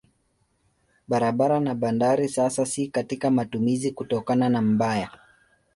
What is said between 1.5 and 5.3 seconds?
na bandari sasa si katika matumizi kutokana na mbaya.